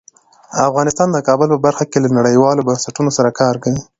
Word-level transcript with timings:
افغانستان 0.69 1.07
د 1.11 1.17
کابل 1.27 1.47
په 1.51 1.59
برخه 1.65 1.83
کې 1.91 1.97
له 2.03 2.09
نړیوالو 2.17 2.65
بنسټونو 2.67 3.09
سره 3.17 3.29
کار 3.39 3.55
کوي. 3.63 3.81